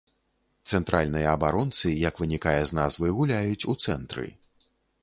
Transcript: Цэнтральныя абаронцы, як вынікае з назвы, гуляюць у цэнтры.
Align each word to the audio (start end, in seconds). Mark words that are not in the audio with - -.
Цэнтральныя 0.71 1.27
абаронцы, 1.37 1.93
як 2.09 2.15
вынікае 2.25 2.57
з 2.71 2.79
назвы, 2.81 3.13
гуляюць 3.21 3.67
у 3.75 3.79
цэнтры. 3.89 4.27